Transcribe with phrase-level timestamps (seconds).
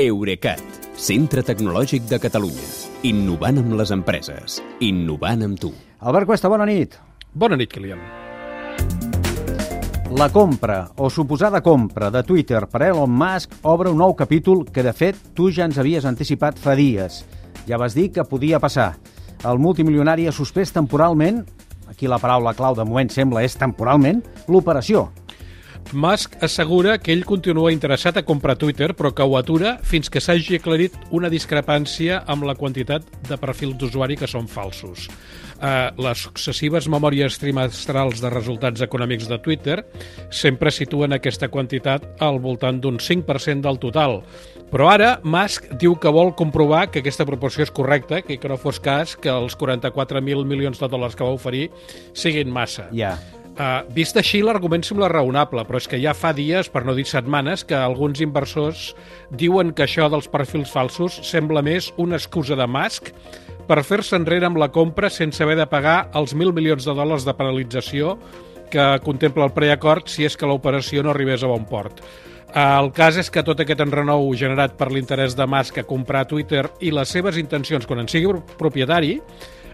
[0.00, 0.62] Eurecat,
[0.96, 2.64] centre tecnològic de Catalunya.
[3.04, 4.54] Innovant amb les empreses.
[4.80, 5.68] Innovant amb tu.
[6.00, 6.96] Albert Cuesta, bona nit.
[7.36, 8.00] Bona nit, Kilian.
[10.16, 14.80] La compra, o suposada compra, de Twitter per Elon Musk obre un nou capítol que,
[14.80, 17.26] de fet, tu ja ens havies anticipat fa dies.
[17.68, 18.94] Ja vas dir que podia passar.
[19.44, 21.44] El multimilionari ha suspès temporalment,
[21.92, 25.10] aquí la paraula clau de moment sembla és temporalment, l'operació.
[25.92, 30.20] Musk assegura que ell continua interessat a comprar Twitter, però que ho atura fins que
[30.20, 35.08] s'hagi aclarit una discrepància amb la quantitat de perfils d'usuari que són falsos.
[35.62, 39.76] Uh, les successives memòries trimestrals de resultats econòmics de Twitter
[40.34, 44.22] sempre situen aquesta quantitat al voltant d'un 5% del total.
[44.72, 48.56] Però ara Musk diu que vol comprovar que aquesta proporció és correcta, que, que no
[48.56, 51.68] fos cas que els 44.000 milions de dòlars que va oferir
[52.16, 52.88] siguin massa.
[52.96, 53.18] Ja.
[53.52, 57.04] Uh, vist així, l'argument sembla raonable, però és que ja fa dies, per no dir
[57.04, 58.94] setmanes, que alguns inversors
[59.28, 63.12] diuen que això dels perfils falsos sembla més una excusa de Musk
[63.68, 67.28] per fer-se enrere amb la compra sense haver de pagar els mil milions de dòlars
[67.28, 68.16] de penalització
[68.72, 72.00] que contempla el preacord si és que l'operació no arribés a bon port.
[72.56, 76.66] El cas és que tot aquest enrenou generat per l'interès de Musk a comprar Twitter
[76.80, 79.18] i les seves intencions quan en sigui propietari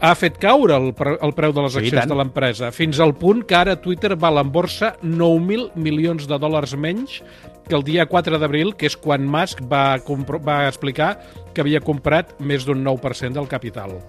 [0.00, 2.12] ha fet caure el, pre el preu de les Sí, accions tant.
[2.12, 6.74] de l'empresa, fins al punt que ara Twitter val en borsa 9.000 milions de dòlars
[6.76, 7.20] menys
[7.68, 10.00] que el dia 4 d'abril, que és quan Musk va,
[10.42, 11.14] va explicar
[11.54, 14.00] que havia comprat més d'un 9% del capital.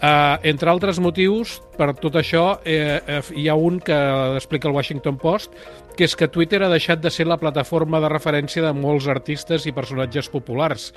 [0.00, 3.96] Uh, entre altres motius, per tot això, eh, eh, hi ha un que
[4.36, 5.52] explica el Washington Post,
[5.96, 9.66] que és que Twitter ha deixat de ser la plataforma de referència de molts artistes
[9.68, 10.94] i personatges populars,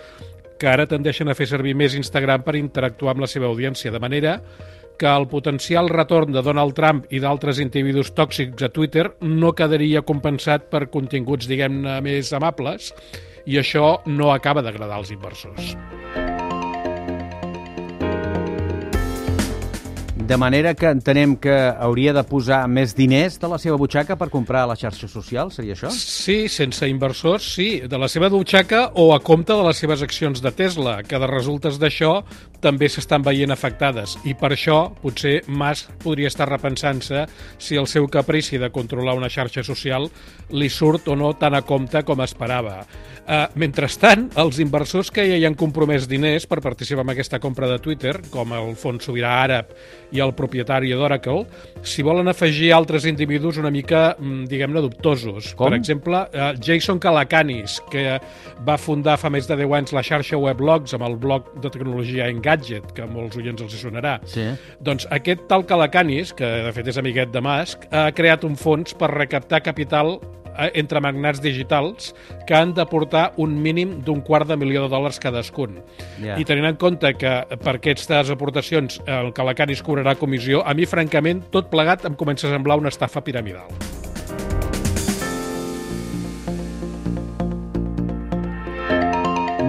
[0.59, 4.01] que ara tendeixen a fer servir més Instagram per interactuar amb la seva audiència, de
[4.03, 4.37] manera
[4.99, 10.05] que el potencial retorn de Donald Trump i d'altres individus tòxics a Twitter no quedaria
[10.05, 12.93] compensat per continguts, diguem-ne, més amables,
[13.45, 15.75] i això no acaba d'agradar als inversors.
[20.23, 24.29] De manera que entenem que hauria de posar més diners de la seva butxaca per
[24.31, 25.91] comprar a la xarxa social, seria això?
[25.91, 30.39] Sí, sense inversors, sí, de la seva butxaca o a compte de les seves accions
[30.39, 32.21] de Tesla, que de resultes d'això
[32.63, 34.15] també s'estan veient afectades.
[34.23, 37.25] I per això, potser, Musk podria estar repensant-se
[37.61, 40.07] si el seu caprici de controlar una xarxa social
[40.55, 42.81] li surt o no tan a compte com esperava.
[43.23, 47.69] Uh, mentrestant, els inversors que ja hi han compromès diners per participar en aquesta compra
[47.71, 49.69] de Twitter, com el Fons Sobirà Àrab
[50.11, 51.45] i el propietari d'Oracle,
[51.87, 55.53] s'hi volen afegir altres individus una mica, mm, diguem-ne, dubtosos.
[55.55, 55.69] Com?
[55.69, 58.19] Per exemple, eh, Jason Calacanis, que
[58.67, 62.27] va fundar fa més de 10 anys la xarxa Weblogs amb el blog de tecnologia
[62.53, 64.17] Engadget, que a molts oients els hi sonarà.
[64.29, 64.45] Sí.
[64.83, 68.93] Doncs aquest tal Calacanis, que de fet és amiguet de Musk, ha creat un fons
[68.97, 70.19] per recaptar capital
[70.53, 72.11] eh, entre magnats digitals
[72.47, 75.81] que han d'aportar un mínim d'un quart de milió de dòlars cadascun.
[76.21, 76.37] Ja.
[76.37, 81.47] I tenint en compte que per aquestes aportacions el Calacanis cobrarà comissió, a mi, francament,
[81.51, 83.92] tot plegat em comença a semblar una estafa piramidal.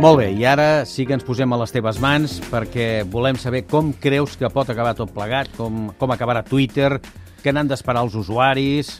[0.04, 3.62] Molt bé, i ara sí que ens posem a les teves mans perquè volem saber
[3.64, 6.98] com creus que pot acabar tot plegat, com, com acabarà Twitter,
[7.40, 8.98] què n'han d'esperar els usuaris...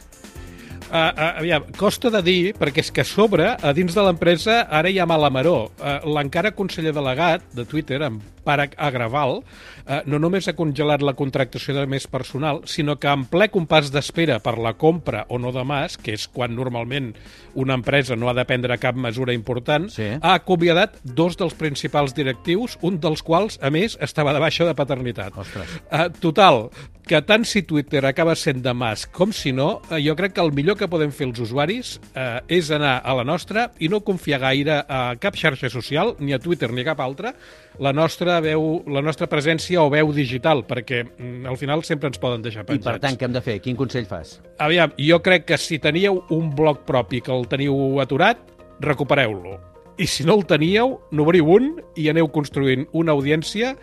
[0.95, 1.11] Uh,
[1.41, 4.99] aviam, costa de dir, perquè és que a sobre, a dins de l'empresa, ara hi
[5.01, 5.65] ha mala maró.
[5.75, 11.15] Uh, L'encara conseller delegat de Twitter, en Parag Agraval, uh, no només ha congelat la
[11.19, 15.51] contractació de més personal, sinó que en ple compàs d'espera per la compra o no
[15.51, 17.11] de mas, que és quan normalment
[17.59, 20.13] una empresa no ha de prendre cap mesura important, Sí.
[20.21, 24.75] ha acomiadat dos dels principals directius, un dels quals, a més, estava de baixa de
[24.79, 25.35] paternitat.
[25.35, 25.81] Ostres.
[25.91, 26.69] Uh, total,
[27.05, 30.41] que tant si Twitter acaba sent de Musk com si no, eh, jo crec que
[30.41, 34.01] el millor que podem fer els usuaris eh, és anar a la nostra i no
[34.05, 37.35] confiar gaire a cap xarxa social, ni a Twitter ni a cap altra,
[37.79, 42.21] la nostra veu, la nostra presència o veu digital, perquè mm, al final sempre ens
[42.21, 42.87] poden deixar I penjats.
[42.89, 43.59] per tant, què hem de fer?
[43.61, 44.39] Quin consell fas?
[44.57, 48.41] Aviam, jo crec que si teníeu un blog propi que el teniu aturat,
[48.81, 49.59] recupereu-lo.
[50.01, 53.75] I si no el teníeu, n'obriu un i aneu construint una audiència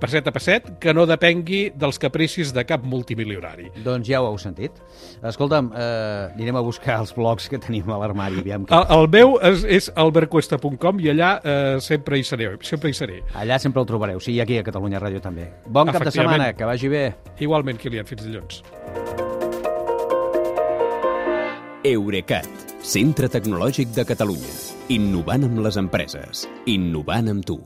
[0.00, 3.70] passet a passet que no depengui dels capricis de cap multimilionari.
[3.84, 4.80] Doncs ja ho heu sentit.
[5.24, 8.56] Escolta'm, eh, anirem a buscar els blogs que tenim a l'armari, que...
[8.56, 12.50] El, el meu és, és albertcuesta.com i allà eh, sempre hi seré.
[12.64, 13.20] Sempre hi seré.
[13.34, 15.50] Allà sempre el trobareu, sí, aquí a Catalunya Ràdio també.
[15.66, 17.04] Bon cap de setmana, que vagi bé.
[17.44, 18.62] Igualment, Kilian, fins dilluns.
[21.84, 22.48] Eurecat,
[22.80, 24.56] centre tecnològic de Catalunya.
[24.94, 26.48] Innovant amb les empreses.
[26.68, 27.64] Innovant amb tu.